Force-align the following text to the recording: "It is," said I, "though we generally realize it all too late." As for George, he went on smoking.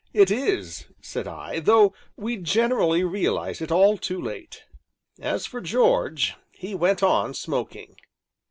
"It 0.13 0.31
is," 0.31 0.87
said 0.99 1.27
I, 1.27 1.59
"though 1.59 1.93
we 2.17 2.35
generally 2.37 3.03
realize 3.03 3.61
it 3.61 3.71
all 3.71 3.99
too 3.99 4.19
late." 4.19 4.63
As 5.19 5.45
for 5.45 5.61
George, 5.61 6.33
he 6.51 6.73
went 6.73 7.03
on 7.03 7.35
smoking. 7.35 7.95